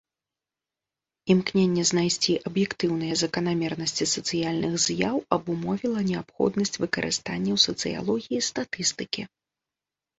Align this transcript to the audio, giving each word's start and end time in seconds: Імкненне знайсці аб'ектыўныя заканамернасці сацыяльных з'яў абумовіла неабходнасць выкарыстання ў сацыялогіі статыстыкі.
Імкненне 1.33 1.83
знайсці 1.91 2.33
аб'ектыўныя 2.51 3.19
заканамернасці 3.23 4.09
сацыяльных 4.15 4.73
з'яў 4.89 5.23
абумовіла 5.41 5.99
неабходнасць 6.11 6.79
выкарыстання 6.85 7.51
ў 7.57 7.59
сацыялогіі 7.71 8.47
статыстыкі. 8.53 9.21